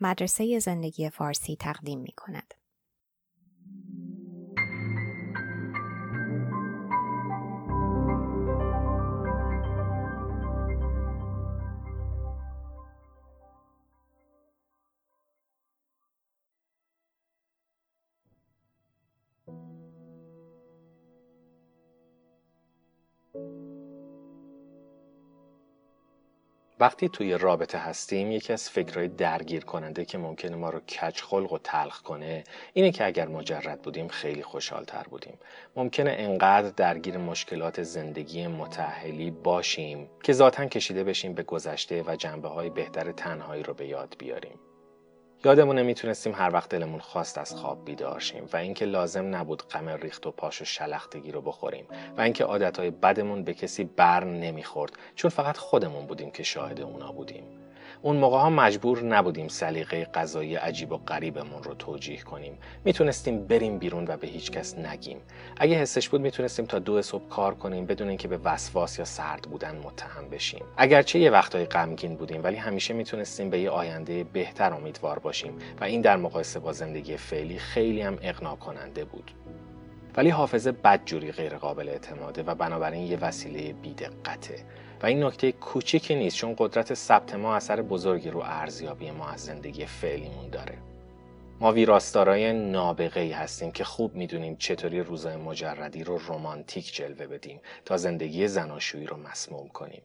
مدرسه 0.00 0.58
زندگی 0.58 1.10
فارسی 1.10 1.56
تقدیم 1.56 1.98
می 2.00 2.12
کند. 2.12 2.54
وقتی 26.80 27.08
توی 27.08 27.38
رابطه 27.38 27.78
هستیم 27.78 28.32
یکی 28.32 28.52
از 28.52 28.70
فکرهای 28.70 29.08
درگیر 29.08 29.64
کننده 29.64 30.04
که 30.04 30.18
ممکنه 30.18 30.56
ما 30.56 30.70
رو 30.70 30.80
کج 30.80 31.20
خلق 31.20 31.52
و 31.52 31.58
تلخ 31.58 32.02
کنه 32.02 32.44
اینه 32.72 32.90
که 32.90 33.06
اگر 33.06 33.28
مجرد 33.28 33.82
بودیم 33.82 34.08
خیلی 34.08 34.42
خوشحالتر 34.42 35.02
بودیم. 35.02 35.38
ممکنه 35.76 36.16
انقدر 36.18 36.70
درگیر 36.70 37.18
مشکلات 37.18 37.82
زندگی 37.82 38.46
متحلی 38.46 39.30
باشیم 39.30 40.10
که 40.22 40.32
ذاتا 40.32 40.66
کشیده 40.66 41.04
بشیم 41.04 41.34
به 41.34 41.42
گذشته 41.42 42.02
و 42.02 42.16
جنبه 42.16 42.48
های 42.48 42.70
بهتر 42.70 43.12
تنهایی 43.12 43.62
رو 43.62 43.74
به 43.74 43.86
یاد 43.86 44.16
بیاریم. 44.18 44.58
یادمون 45.46 45.78
نمی‌تونستیم 45.78 46.34
هر 46.34 46.50
وقت 46.52 46.70
دلمون 46.70 47.00
خواست 47.00 47.38
از 47.38 47.54
خواب 47.54 47.84
بیدار 47.84 48.20
شیم 48.20 48.48
و 48.52 48.56
اینکه 48.56 48.84
لازم 48.84 49.34
نبود 49.34 49.62
غم 49.62 49.88
ریخت 49.88 50.26
و 50.26 50.30
پاش 50.30 50.62
و 50.62 50.64
شلختگی 50.64 51.32
رو 51.32 51.40
بخوریم 51.40 51.86
و 52.16 52.20
اینکه 52.20 52.44
عادتهای 52.44 52.90
بدمون 52.90 53.44
به 53.44 53.54
کسی 53.54 53.84
بر 53.84 54.24
نمی‌خورد 54.24 54.92
چون 55.14 55.30
فقط 55.30 55.56
خودمون 55.56 56.06
بودیم 56.06 56.30
که 56.30 56.42
شاهد 56.42 56.80
اونا 56.80 57.12
بودیم. 57.12 57.65
اون 58.02 58.16
موقع 58.16 58.38
ها 58.38 58.50
مجبور 58.50 59.02
نبودیم 59.02 59.48
سلیقه 59.48 60.04
غذایی 60.04 60.54
عجیب 60.54 60.92
و 60.92 60.96
غریبمون 60.96 61.62
رو 61.62 61.74
توجیه 61.74 62.22
کنیم. 62.22 62.58
می‌تونستیم 62.84 63.46
بریم 63.46 63.78
بیرون 63.78 64.04
و 64.08 64.16
به 64.16 64.26
هیچ 64.26 64.50
کس 64.50 64.78
نگیم. 64.78 65.18
اگه 65.56 65.74
حسش 65.74 66.08
بود 66.08 66.20
می‌تونستیم 66.20 66.64
تا 66.66 66.78
دو 66.78 67.02
صبح 67.02 67.28
کار 67.28 67.54
کنیم 67.54 67.86
بدون 67.86 68.08
اینکه 68.08 68.28
به 68.28 68.38
وسواس 68.44 68.98
یا 68.98 69.04
سرد 69.04 69.42
بودن 69.42 69.76
متهم 69.76 70.28
بشیم. 70.28 70.64
اگرچه 70.76 71.18
یه 71.18 71.30
وقتای 71.30 71.64
غمگین 71.64 72.16
بودیم 72.16 72.44
ولی 72.44 72.56
همیشه 72.56 72.94
می‌تونستیم 72.94 73.50
به 73.50 73.58
یه 73.58 73.70
آینده 73.70 74.24
بهتر 74.24 74.72
امیدوار 74.72 75.18
باشیم 75.18 75.58
و 75.80 75.84
این 75.84 76.00
در 76.00 76.16
مقایسه 76.16 76.60
با 76.60 76.72
زندگی 76.72 77.16
فعلی 77.16 77.58
خیلی 77.58 78.00
هم 78.00 78.18
اقناع 78.22 78.56
کننده 78.56 79.04
بود. 79.04 79.30
ولی 80.16 80.30
حافظه 80.30 80.72
بدجوری 80.72 81.32
غیر 81.32 81.56
قابل 81.56 81.88
اعتماده 81.88 82.42
و 82.42 82.54
بنابراین 82.54 83.06
یه 83.06 83.16
وسیله 83.16 83.72
بیدقته. 83.72 84.64
و 85.02 85.06
این 85.06 85.22
نکته 85.22 85.52
کوچیکی 85.52 86.14
نیست 86.14 86.36
چون 86.36 86.54
قدرت 86.58 86.94
ثبت 86.94 87.34
ما 87.34 87.56
اثر 87.56 87.82
بزرگی 87.82 88.30
رو 88.30 88.40
ارزیابی 88.44 89.10
ما 89.10 89.28
از 89.28 89.40
زندگی 89.40 89.86
فعلیمون 89.86 90.50
داره. 90.50 90.78
ما 91.60 91.72
ویراستارای 91.72 92.52
نابغه 92.52 93.20
ای 93.20 93.32
هستیم 93.32 93.72
که 93.72 93.84
خوب 93.84 94.14
می‌دونیم 94.14 94.56
چطوری 94.56 95.00
روزای 95.00 95.36
مجردی 95.36 96.04
رو 96.04 96.18
رمانتیک 96.28 96.94
جلوه 96.94 97.26
بدیم 97.26 97.60
تا 97.84 97.96
زندگی 97.96 98.48
زناشویی 98.48 99.06
رو 99.06 99.16
مسموم 99.16 99.68
کنیم. 99.68 100.02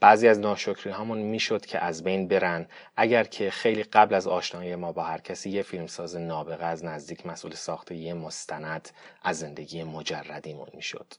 بعضی 0.00 0.28
از 0.28 0.38
ناشکری 0.38 0.90
هامون 0.90 1.18
می‌شد 1.18 1.66
که 1.66 1.78
از 1.84 2.04
بین 2.04 2.28
برن 2.28 2.66
اگر 2.96 3.24
که 3.24 3.50
خیلی 3.50 3.82
قبل 3.82 4.14
از 4.14 4.26
آشنایی 4.26 4.76
ما 4.76 4.92
با 4.92 5.02
هر 5.02 5.18
کسی 5.18 5.50
یه 5.50 5.62
فیلمساز 5.62 6.16
نابغه 6.16 6.64
از 6.64 6.84
نزدیک 6.84 7.26
مسئول 7.26 7.54
ساخت 7.54 7.92
یه 7.92 8.14
مستند 8.14 8.88
از 9.22 9.38
زندگی 9.38 9.82
مجردیمون 9.84 10.68
می‌شد. 10.74 11.14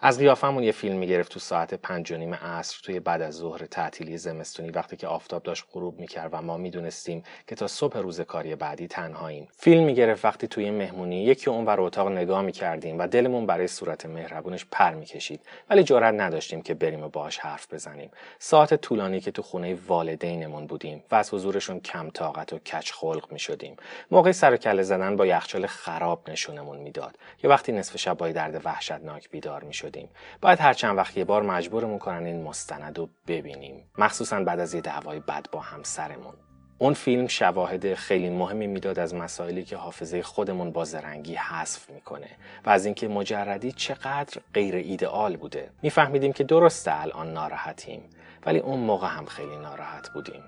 از 0.00 0.18
قیافمون 0.18 0.62
یه 0.62 0.72
فیلم 0.72 0.96
می‌گرفت 0.96 1.32
تو 1.32 1.40
ساعت 1.40 1.74
پنج 1.74 2.12
و 2.12 2.16
نیم 2.16 2.34
عصر 2.34 2.80
توی 2.82 3.00
بعد 3.00 3.22
از 3.22 3.34
ظهر 3.34 3.66
تعطیلی 3.66 4.18
زمستونی. 4.18 4.70
وقتی 4.70 4.96
که 4.96 5.06
آفتاب 5.06 5.42
داشت 5.42 5.64
غروب 5.72 6.00
می‌کرد 6.00 6.30
و 6.32 6.42
ما 6.42 6.56
می‌دونستیم 6.56 7.22
که 7.46 7.54
تا 7.54 7.66
صبح 7.66 7.98
روز 7.98 8.20
کاری 8.20 8.54
بعدی 8.54 8.86
تنهاییم. 8.86 9.48
فیلم 9.56 9.84
می‌گرفت 9.84 10.24
وقتی 10.24 10.48
توی 10.48 10.70
مهمونی 10.70 11.24
یکی 11.24 11.50
اون 11.50 11.64
بر 11.64 11.80
اتاق 11.80 12.08
نگاه 12.08 12.42
می‌کردیم 12.42 12.98
و 12.98 13.06
دلمون 13.06 13.46
برای 13.46 13.66
صورت 13.66 14.06
مهربونش 14.06 14.66
پر 14.70 14.90
می‌کشید. 14.90 15.40
ولی 15.70 15.82
جرأت 15.82 16.14
نداشتیم 16.14 16.62
که 16.62 16.74
بریم 16.74 17.02
و 17.02 17.08
باهاش 17.08 17.38
حرف 17.38 17.74
بزنیم. 17.74 18.10
ساعت 18.38 18.74
طولانی 18.74 19.20
که 19.20 19.30
تو 19.30 19.42
خونه 19.42 19.78
والدینمون 19.88 20.66
بودیم 20.66 21.04
و 21.10 21.14
از 21.14 21.34
حضورشون 21.34 21.80
کم 21.80 22.10
طاقت 22.10 22.52
و 22.52 22.58
کچ 22.58 22.92
خلق 22.92 23.32
می‌شدیم. 23.32 23.76
موقع 24.10 24.32
سر 24.32 24.56
کله 24.56 24.82
زدن 24.82 25.16
با 25.16 25.26
یخچال 25.26 25.66
خراب 25.66 26.30
نشونمون 26.30 26.78
می‌داد. 26.78 27.18
یا 27.42 27.50
وقتی 27.50 27.72
نصف 27.72 27.96
شب 27.96 28.16
با 28.16 28.28
درد 28.28 28.60
وحشتناک 28.64 29.30
بیدار 29.30 29.64
می 29.64 29.74
شدیم. 29.94 30.08
باید 30.40 30.60
هر 30.60 30.72
چند 30.72 30.96
وقت 30.96 31.16
یه 31.16 31.24
بار 31.24 31.42
مجبورمون 31.42 31.98
کنن 31.98 32.26
این 32.26 32.42
مستند 32.42 32.98
رو 32.98 33.08
ببینیم. 33.26 33.84
مخصوصا 33.98 34.40
بعد 34.40 34.60
از 34.60 34.74
یه 34.74 34.80
دعوای 34.80 35.20
بد 35.20 35.46
با 35.52 35.60
همسرمون 35.60 36.34
اون 36.78 36.94
فیلم 36.94 37.26
شواهد 37.26 37.94
خیلی 37.94 38.30
مهمی 38.30 38.66
می‌داد 38.66 38.98
از 38.98 39.14
مسائلی 39.14 39.64
که 39.64 39.76
حافظه 39.76 40.22
خودمون 40.22 40.70
با 40.70 40.84
زرنگی 40.84 41.34
حذف 41.34 41.90
می‌کنه 41.90 42.28
و 42.66 42.70
از 42.70 42.84
اینکه 42.84 43.08
مجردی 43.08 43.72
چقدر 43.72 44.40
غیر 44.54 44.74
ایدئال 44.74 45.36
بوده. 45.36 45.70
میفهمیدیم 45.82 46.32
که 46.32 46.44
درسته 46.44 47.00
الان 47.02 47.32
ناراحتیم 47.32 48.02
ولی 48.46 48.58
اون 48.58 48.80
موقع 48.80 49.08
هم 49.08 49.26
خیلی 49.26 49.56
ناراحت 49.56 50.08
بودیم. 50.14 50.42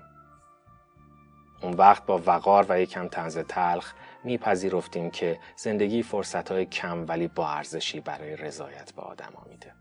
اون 1.61 1.73
وقت 1.73 2.05
با 2.05 2.21
وقار 2.25 2.65
و 2.69 2.79
یکم 2.79 3.07
تنز 3.07 3.37
تلخ 3.37 3.93
میپذیرفتیم 4.23 5.09
که 5.09 5.39
زندگی 5.55 6.03
فرصتهای 6.03 6.65
کم 6.65 7.05
ولی 7.07 7.27
با 7.27 7.49
ارزشی 7.49 7.99
برای 7.99 8.35
رضایت 8.35 8.91
به 8.93 9.01
آدما 9.01 9.45
میده. 9.49 9.73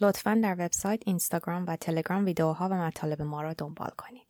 لطفا 0.00 0.40
در 0.42 0.52
وبسایت، 0.58 1.02
اینستاگرام 1.06 1.64
و 1.66 1.76
تلگرام 1.76 2.24
ویدیوها 2.24 2.68
و 2.68 2.74
مطالب 2.74 3.22
ما 3.22 3.42
را 3.42 3.52
دنبال 3.52 3.90
کنید. 3.98 4.27